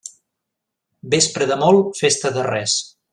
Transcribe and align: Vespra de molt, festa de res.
Vespra 1.15 1.49
de 1.51 1.59
molt, 1.65 1.93
festa 2.03 2.33
de 2.39 2.47
res. 2.51 2.79